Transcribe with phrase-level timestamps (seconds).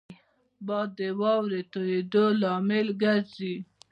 [0.65, 3.55] باد د واورې تویېدو لامل ګرځي